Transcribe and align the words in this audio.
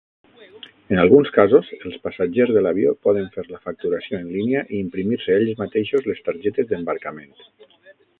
En 0.93 0.99
alguns 1.01 1.27
casos, 1.33 1.67
els 1.89 1.99
passatgers 2.07 2.53
de 2.55 2.63
l'avió 2.67 2.93
poden 3.07 3.27
fer 3.35 3.43
la 3.49 3.59
facturació 3.67 4.21
en 4.21 4.31
línia 4.37 4.63
i 4.73 4.79
imprimir-se 4.87 5.37
ells 5.43 5.53
mateixos 5.61 6.09
les 6.13 6.25
targetes 6.31 6.71
d'embarcament. 6.73 7.37